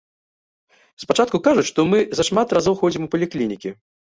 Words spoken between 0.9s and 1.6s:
Спачатку